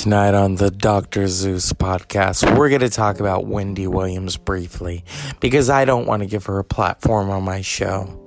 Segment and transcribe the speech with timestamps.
[0.00, 1.28] Tonight on the Dr.
[1.28, 5.04] Zeus podcast, we're going to talk about Wendy Williams briefly
[5.40, 8.18] because I don't want to give her a platform on my show.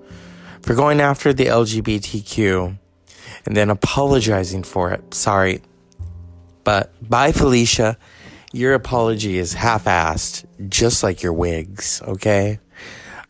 [0.62, 2.78] For going after the LGBTQ
[3.48, 5.62] and then apologizing for it, sorry.
[6.64, 7.98] But bye, Felicia.
[8.52, 12.60] Your apology is half assed, just like your wigs, okay?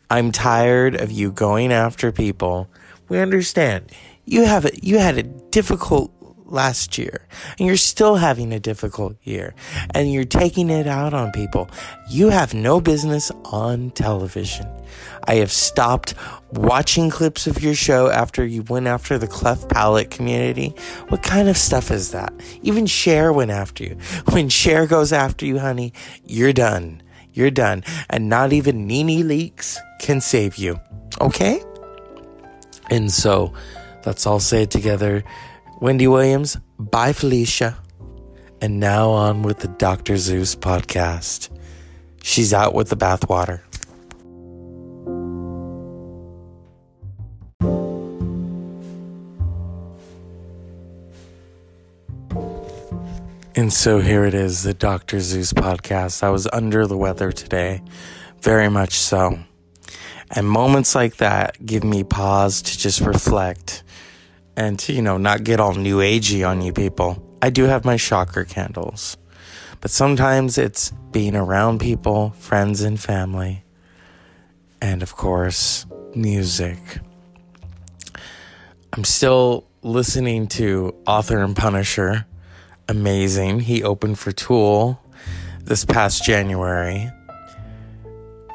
[0.09, 2.69] I'm tired of you going after people.
[3.07, 3.89] We understand.
[4.25, 6.12] You have a, you had a difficult
[6.53, 9.53] last year and you're still having a difficult year
[9.93, 11.69] and you're taking it out on people.
[12.09, 14.67] You have no business on television.
[15.25, 16.13] I have stopped
[16.51, 20.75] watching clips of your show after you went after the cleft palate community.
[21.09, 22.33] What kind of stuff is that?
[22.61, 23.97] Even Cher went after you.
[24.31, 25.93] When Cher goes after you, honey,
[26.25, 27.01] you're done.
[27.33, 27.83] You're done.
[28.09, 30.79] And not even NeNe Leakes can save you.
[31.19, 31.63] Okay?
[32.89, 33.53] And so
[34.05, 35.23] let's all say it together.
[35.79, 37.77] Wendy Williams, bye Felicia.
[38.61, 40.15] And now on with the Dr.
[40.15, 41.49] Zeus podcast.
[42.21, 43.59] She's out with the bathwater.
[53.55, 55.19] And so here it is, the Dr.
[55.19, 56.23] Zeus podcast.
[56.23, 57.83] I was under the weather today,
[58.41, 59.37] very much so.
[60.31, 63.82] And moments like that give me pause to just reflect
[64.55, 67.21] and to, you know, not get all new agey on you people.
[67.41, 69.17] I do have my chakra candles,
[69.81, 73.63] but sometimes it's being around people, friends and family,
[74.81, 76.79] and of course, music.
[78.93, 82.25] I'm still listening to Author and Punisher.
[82.87, 83.61] Amazing.
[83.61, 85.01] He opened for Tool
[85.61, 87.11] this past January.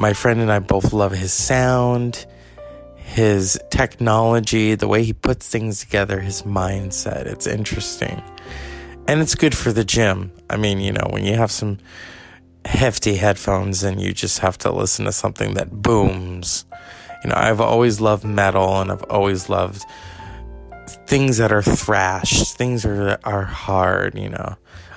[0.01, 2.27] My friend and I both love his sound
[3.09, 7.25] his technology, the way he puts things together, his mindset.
[7.27, 8.23] It's interesting.
[9.07, 10.31] And it's good for the gym.
[10.51, 11.79] I mean, you know, when you have some
[12.67, 16.67] hefty headphones and you just have to listen to something that booms.
[17.25, 19.85] You know, I've always loved metal and I've always loved
[21.07, 24.57] things that are thrashed, things that are hard, you know.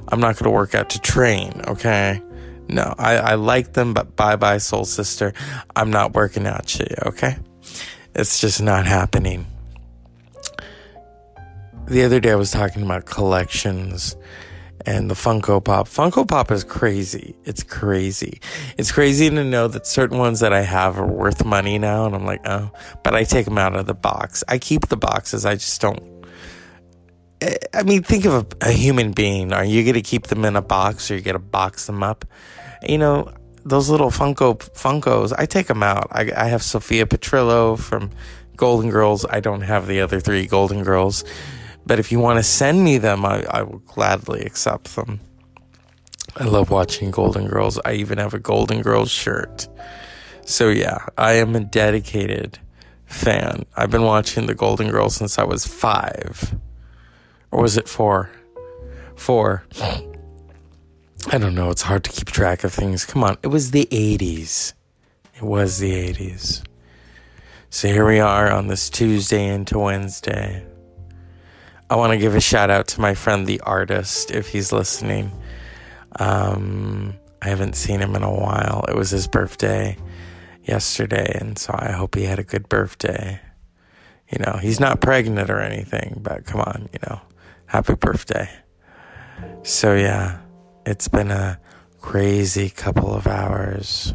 [0.09, 2.21] I'm not going to work out to train, okay?
[2.67, 5.33] No, I, I like them, but bye bye, soul sister.
[5.75, 7.37] I'm not working out to you, okay?
[8.15, 9.45] It's just not happening.
[11.87, 14.15] The other day I was talking about collections
[14.85, 15.87] and the Funko Pop.
[15.87, 17.35] Funko Pop is crazy.
[17.45, 18.41] It's crazy.
[18.77, 22.05] It's crazy to know that certain ones that I have are worth money now.
[22.05, 22.71] And I'm like, oh,
[23.03, 24.43] but I take them out of the box.
[24.47, 25.45] I keep the boxes.
[25.45, 26.25] I just don't.
[27.73, 29.51] I mean, think of a, a human being.
[29.51, 32.03] Are you going to keep them in a box or you going to box them
[32.03, 32.25] up?
[32.83, 33.31] You know,
[33.63, 36.07] those little Funko Funkos, I take them out.
[36.11, 38.11] I, I have Sophia Petrillo from
[38.55, 39.25] Golden Girls.
[39.29, 41.23] I don't have the other three Golden Girls,
[41.85, 45.19] but if you want to send me them, I, I will gladly accept them.
[46.37, 47.79] I love watching Golden Girls.
[47.83, 49.67] I even have a Golden Girls shirt.
[50.45, 52.59] So yeah, I am a dedicated
[53.05, 53.65] fan.
[53.75, 56.55] I've been watching the Golden Girls since I was five.
[57.51, 58.29] Or was it four?
[59.15, 59.65] Four.
[61.29, 61.69] I don't know.
[61.69, 63.05] It's hard to keep track of things.
[63.05, 63.37] Come on.
[63.43, 64.73] It was the 80s.
[65.35, 66.63] It was the 80s.
[67.69, 70.65] So here we are on this Tuesday into Wednesday.
[71.89, 75.31] I want to give a shout out to my friend, the artist, if he's listening.
[76.19, 78.85] Um, I haven't seen him in a while.
[78.87, 79.97] It was his birthday
[80.63, 83.39] yesterday, and so I hope he had a good birthday.
[84.29, 87.21] You know, he's not pregnant or anything, but come on, you know,
[87.65, 88.49] happy birthday.
[89.63, 90.39] So, yeah.
[90.85, 91.59] It's been a
[91.99, 94.13] crazy couple of hours.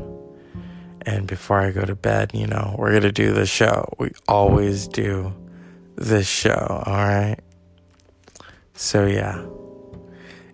[1.02, 3.94] And before I go to bed, you know, we're going to do the show.
[3.98, 5.32] We always do
[5.94, 7.38] this show, all right?
[8.74, 9.46] So, yeah.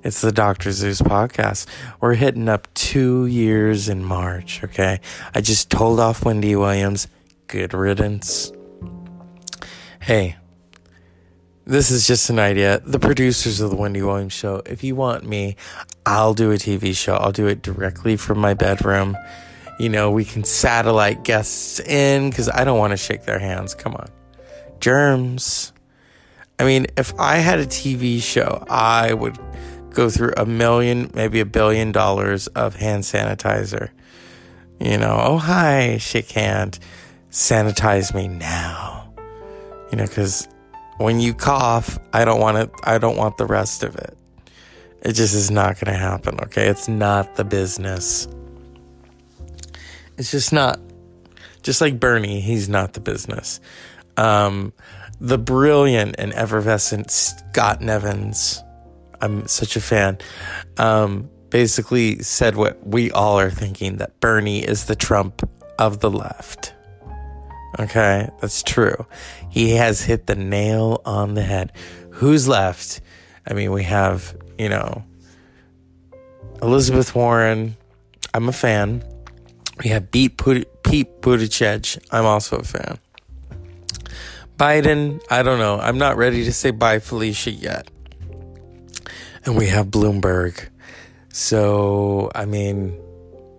[0.05, 0.73] It's the Dr.
[0.73, 1.67] Zeus podcast.
[2.01, 5.01] We're hitting up two years in March, okay?
[5.35, 7.09] I just told off Wendy Williams.
[7.47, 8.53] Good riddance.
[10.01, 10.37] Hey,
[11.65, 12.81] this is just an idea.
[12.85, 15.57] The producers of the Wendy Williams show, if you want me,
[16.05, 17.15] I'll do a TV show.
[17.15, 19.17] I'll do it directly from my bedroom.
[19.79, 23.75] You know, we can satellite guests in because I don't want to shake their hands.
[23.75, 24.09] Come on.
[24.81, 25.73] Germs.
[26.59, 29.39] I mean, if I had a TV show, I would
[29.91, 33.91] go through a million, maybe a billion dollars of hand sanitizer.
[34.81, 36.79] You know, oh, hi, shake hand,
[37.31, 39.13] sanitize me now.
[39.91, 40.49] You know, because
[40.99, 42.71] when you cough, I don't want it.
[42.85, 44.17] I don't want the rest of it.
[45.03, 46.39] It just is not going to happen.
[46.43, 48.29] Okay, it's not the business.
[50.17, 50.79] It's just not.
[51.63, 53.61] Just like Bernie, he's not the business.
[54.17, 54.73] Um,
[55.21, 58.63] the brilliant and effervescent Scott Nevins.
[59.21, 60.19] I'm such a fan.
[60.79, 65.49] Um, basically said what we all are thinking that Bernie is the Trump
[65.79, 66.75] of the left.
[67.79, 69.07] Okay, that's true.
[69.51, 71.73] He has hit the nail on the head.
[72.11, 73.01] Who's left?
[73.47, 75.05] I mean, we have, you know,
[76.61, 77.77] Elizabeth Warren.
[78.35, 79.03] I'm a fan.
[79.83, 81.99] We have Pete, Pete Buttigieg.
[82.11, 82.99] I'm also a fan.
[84.57, 85.81] Biden, I don't know.
[85.81, 87.91] I'm not ready to say bye, Felicia, yet.
[89.45, 90.69] And we have Bloomberg.
[91.31, 92.97] So, I mean,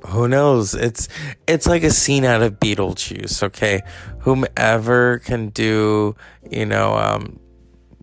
[0.08, 0.74] who knows?
[0.76, 1.08] It's
[1.48, 3.82] it's like a scene out of Beetlejuice, okay?
[4.20, 6.16] Whomever can do,
[6.50, 7.40] you know, um,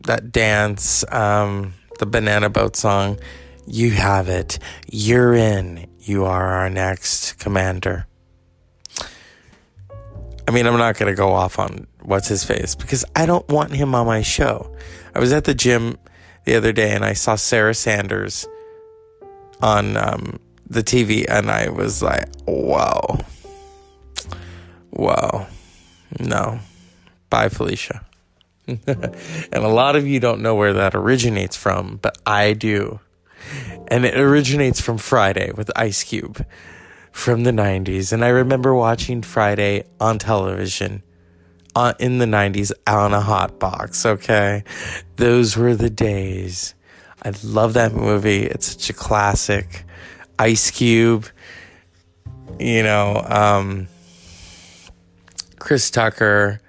[0.02, 3.18] that dance, um, the banana boat song,
[3.66, 4.58] you have it.
[4.90, 5.86] You're in.
[5.98, 8.06] You are our next commander.
[10.48, 13.46] I mean, I'm not going to go off on what's his face because I don't
[13.48, 14.74] want him on my show.
[15.14, 15.96] I was at the gym
[16.44, 18.48] the other day and I saw Sarah Sanders
[19.62, 23.18] on um, the TV and I was like, whoa.
[24.90, 25.46] Whoa.
[26.18, 26.60] No.
[27.28, 28.06] Bye, Felicia.
[28.66, 28.84] and
[29.52, 33.00] a lot of you don't know where that originates from, but I do.
[33.88, 36.46] And it originates from Friday with Ice Cube
[37.10, 38.12] from the 90s.
[38.12, 41.02] And I remember watching Friday on television
[41.74, 44.62] uh, in the 90s on a hot box, okay?
[45.16, 46.74] Those were the days.
[47.22, 48.44] I love that movie.
[48.44, 49.84] It's such a classic.
[50.40, 51.26] Ice Cube,
[52.58, 53.88] you know, um,
[55.58, 56.62] Chris Tucker,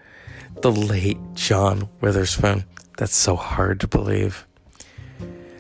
[0.62, 2.66] the late John Witherspoon.
[2.98, 4.46] That's so hard to believe.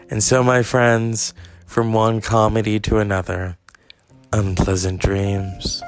[0.09, 1.33] And so, my friends,
[1.65, 3.57] from one comedy to another,
[4.33, 5.81] unpleasant dreams.